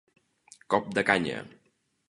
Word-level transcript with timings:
Cop 0.75 0.89
de 0.99 1.05
canya. 1.11 1.45